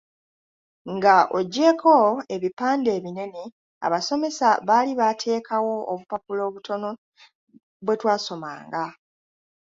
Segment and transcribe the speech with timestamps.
[0.95, 1.95] "Nga oggyeeko
[2.35, 3.43] ebipande ebinene,
[3.85, 6.89] abasomesa baali baateekawo obupapula obutono
[7.85, 8.85] bwe twasomanga."